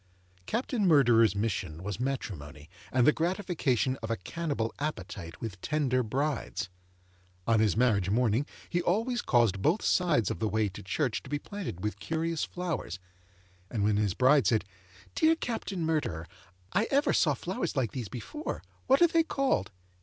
[0.47, 6.69] Captain Murderer's mission was matrimony, and the gratification of a cannibal appetite with tender brides.
[7.45, 11.29] On his marriage morning, he always caused both sides of the way to church to
[11.29, 12.97] be planted with curious flowers;
[13.69, 14.65] and when his bride said,
[15.13, 16.25] 'Dear Captain Murderer,
[16.73, 19.69] I ever saw flowers like these before: what are they called?